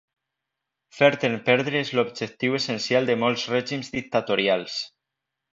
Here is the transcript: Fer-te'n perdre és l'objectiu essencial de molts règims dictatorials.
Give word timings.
Fer-te'n 0.99 1.35
perdre 1.49 1.83
és 1.87 1.91
l'objectiu 1.99 2.57
essencial 2.63 3.07
de 3.13 3.19
molts 3.25 3.47
règims 3.55 3.97
dictatorials. 4.01 4.83